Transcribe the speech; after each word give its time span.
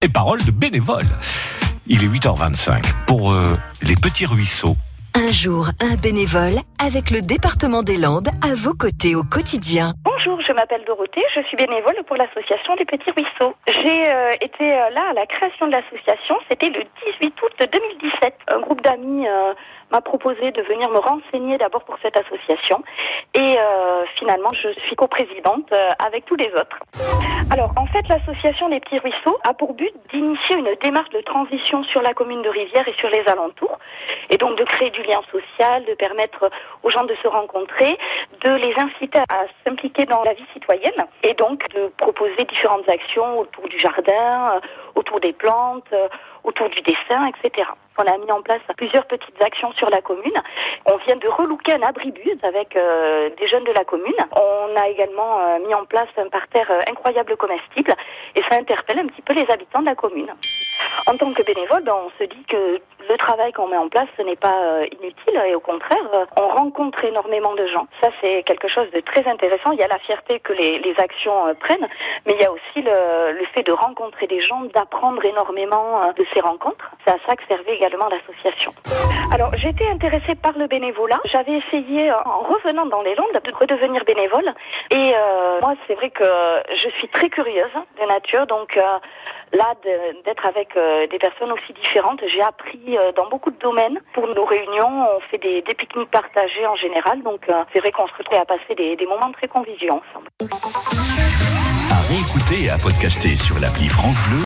et 0.00 0.08
paroles 0.08 0.44
de 0.44 0.52
bénévoles. 0.52 1.08
Il 1.88 2.04
est 2.04 2.06
8h25 2.06 2.84
pour 3.06 3.32
euh, 3.32 3.56
les 3.82 3.96
petits 3.96 4.26
ruisseaux. 4.26 4.76
Un 5.14 5.32
jour, 5.32 5.70
un 5.80 5.96
bénévole 5.96 6.54
avec 6.84 7.10
le 7.10 7.20
département 7.20 7.82
des 7.82 7.96
Landes 7.96 8.28
à 8.42 8.54
vos 8.54 8.74
côtés 8.74 9.16
au 9.16 9.22
quotidien. 9.22 9.94
Bonjour, 10.04 10.40
je 10.40 10.52
m'appelle 10.52 10.84
Dorothée, 10.86 11.24
je 11.34 11.40
suis 11.42 11.56
bénévole 11.56 11.96
pour 12.06 12.16
l'association 12.16 12.76
des 12.76 12.84
Petits 12.84 13.10
Ruisseaux. 13.10 13.54
J'ai 13.66 14.10
euh, 14.10 14.30
été 14.40 14.72
euh, 14.72 14.90
là 14.90 15.10
à 15.10 15.12
la 15.12 15.26
création 15.26 15.66
de 15.66 15.72
l'association, 15.72 16.36
c'était 16.48 16.70
le 16.70 16.84
18 17.20 17.34
août 17.42 17.68
2017. 17.72 18.34
Un 18.52 18.60
groupe 18.60 18.80
d'amis 18.82 19.26
euh, 19.26 19.54
m'a 19.90 20.00
proposé 20.00 20.52
de 20.52 20.62
venir 20.62 20.88
me 20.90 20.98
renseigner 20.98 21.58
d'abord 21.58 21.84
pour 21.84 21.96
cette 22.02 22.16
association 22.16 22.82
et 23.34 23.56
finalement 24.16 24.50
je 24.52 24.68
suis 24.86 24.96
coprésidente 24.96 25.72
avec 26.04 26.26
tous 26.26 26.36
les 26.36 26.48
autres. 26.48 26.78
Alors 27.50 27.72
en 27.76 27.86
fait 27.86 28.06
l'association 28.08 28.68
des 28.68 28.80
Petits 28.80 28.98
Ruisseaux 28.98 29.38
a 29.44 29.54
pour 29.54 29.72
but 29.72 29.92
d'initier 30.12 30.56
une 30.56 30.68
démarche 30.82 31.08
de 31.10 31.22
transition 31.22 31.82
sur 31.84 32.02
la 32.02 32.12
commune 32.12 32.42
de 32.42 32.50
Rivière 32.50 32.86
et 32.86 32.94
sur 32.98 33.08
les 33.08 33.26
alentours 33.26 33.78
et 34.28 34.36
donc 34.36 34.58
de 34.58 34.64
créer 34.64 34.90
du 34.90 35.02
lien 35.02 35.20
social, 35.32 35.84
de 35.86 35.94
permettre 35.94 36.50
aux 36.88 36.90
gens 36.90 37.04
de 37.04 37.14
se 37.22 37.28
rencontrer, 37.28 37.98
de 38.44 38.50
les 38.50 38.72
inciter 38.78 39.18
à 39.18 39.44
s'impliquer 39.62 40.06
dans 40.06 40.22
la 40.22 40.32
vie 40.32 40.46
citoyenne 40.54 41.04
et 41.22 41.34
donc 41.34 41.68
de 41.74 41.88
proposer 41.98 42.44
différentes 42.48 42.88
actions 42.88 43.40
autour 43.40 43.68
du 43.68 43.78
jardin, 43.78 44.54
euh, 44.54 44.60
autour 44.94 45.20
des 45.20 45.34
plantes, 45.34 45.92
euh, 45.92 46.08
autour 46.44 46.70
du 46.70 46.80
dessin, 46.80 47.26
etc. 47.26 47.68
On 47.98 48.06
a 48.06 48.16
mis 48.16 48.32
en 48.32 48.40
place 48.40 48.62
plusieurs 48.78 49.04
petites 49.04 49.42
actions 49.42 49.70
sur 49.72 49.90
la 49.90 50.00
commune. 50.00 50.38
On 50.86 50.96
vient 50.96 51.16
de 51.16 51.28
relooker 51.28 51.74
un 51.74 51.82
abribus 51.82 52.38
avec 52.42 52.74
euh, 52.74 53.28
des 53.38 53.46
jeunes 53.46 53.64
de 53.64 53.72
la 53.72 53.84
commune. 53.84 54.20
On 54.32 54.80
a 54.80 54.88
également 54.88 55.58
mis 55.58 55.74
en 55.74 55.84
place 55.84 56.08
un 56.16 56.28
parterre 56.28 56.70
incroyable 56.88 57.36
comestible 57.36 57.92
et 58.34 58.42
ça 58.48 58.56
interpelle 58.56 59.00
un 59.00 59.06
petit 59.08 59.22
peu 59.22 59.34
les 59.34 59.50
habitants 59.50 59.80
de 59.80 59.86
la 59.86 59.94
commune. 59.94 60.32
En 61.06 61.16
tant 61.16 61.32
que 61.32 61.42
bénévole, 61.42 61.82
ben, 61.84 61.94
on 61.94 62.10
se 62.18 62.24
dit 62.24 62.44
que 62.48 62.80
le 63.08 63.16
travail 63.16 63.52
qu'on 63.52 63.68
met 63.68 63.76
en 63.76 63.88
place, 63.88 64.08
ce 64.16 64.22
n'est 64.22 64.36
pas 64.36 64.54
euh, 64.62 64.86
inutile 65.00 65.40
et 65.46 65.54
au 65.54 65.60
contraire, 65.60 65.98
euh, 66.12 66.26
on 66.36 66.48
rencontre 66.48 67.04
énormément 67.04 67.54
de 67.54 67.66
gens. 67.66 67.86
Ça, 68.02 68.10
c'est 68.20 68.42
quelque 68.44 68.68
chose 68.68 68.90
de 68.92 69.00
très 69.00 69.26
intéressant. 69.26 69.72
Il 69.72 69.78
y 69.78 69.82
a 69.82 69.88
la 69.88 69.98
fierté 69.98 70.40
que 70.40 70.52
les, 70.52 70.94
actions 70.98 71.46
euh, 71.46 71.54
prennent, 71.54 71.86
mais 72.26 72.34
il 72.34 72.42
y 72.42 72.44
a 72.44 72.50
aussi 72.50 72.82
le, 72.82 73.44
fait 73.54 73.62
de 73.62 73.72
rencontrer 73.72 74.26
des 74.26 74.40
gens, 74.40 74.62
d'apprendre 74.74 75.24
énormément 75.24 76.12
de 76.12 76.26
ces 76.34 76.40
rencontres. 76.40 76.90
C'est 77.06 77.14
à 77.14 77.18
ça 77.26 77.36
que 77.36 77.42
servait 77.46 77.76
également 77.76 78.08
l'association. 78.08 78.74
Alors, 79.32 79.54
j'étais 79.56 79.86
intéressée 79.86 80.34
par 80.34 80.58
le 80.58 80.66
bénévolat. 80.66 81.18
J'avais 81.24 81.52
essayé, 81.52 82.10
en 82.12 82.40
revenant 82.40 82.84
dans 82.86 83.02
les 83.02 83.14
Landes, 83.14 83.40
de 83.42 83.52
redevenir 83.54 84.04
bénévole. 84.04 84.52
Et 84.90 85.14
moi, 85.62 85.74
c'est 85.86 85.94
vrai 85.94 86.10
que 86.10 86.24
je 86.74 86.88
suis 86.98 87.08
très 87.08 87.30
curieuse 87.30 87.70
de 88.00 88.06
nature, 88.06 88.46
donc 88.46 88.78
là, 89.52 89.74
d'être 90.24 90.46
avec 90.46 90.76
euh, 90.76 91.06
des 91.06 91.18
personnes 91.18 91.52
aussi 91.52 91.72
différentes, 91.72 92.20
j'ai 92.26 92.42
appris 92.42 92.96
euh, 92.96 93.12
dans 93.12 93.28
beaucoup 93.28 93.50
de 93.50 93.58
domaines. 93.58 93.98
Pour 94.12 94.26
nos 94.28 94.44
réunions, 94.44 95.06
on 95.16 95.20
fait 95.30 95.38
des, 95.38 95.62
pique-niques 95.62 96.10
partagés 96.10 96.66
en 96.66 96.76
général, 96.76 97.22
donc 97.22 97.40
euh, 97.48 97.64
c'est 97.72 97.80
vrai 97.80 97.92
qu'on 97.92 98.06
se 98.06 98.14
retrouve 98.18 98.38
à 98.38 98.44
passer 98.44 98.74
des, 98.76 98.96
des 98.96 99.06
moments 99.06 99.32
très 99.32 99.48
conviviaux 99.48 100.00
ensemble. 100.00 100.28
À 101.90 102.00
réécouter 102.08 102.64
et 102.64 102.70
à 102.70 102.78
podcaster 102.78 103.34
sur 103.36 103.58
l'appli 103.58 103.88
France 103.88 104.16
Bleu 104.28 104.36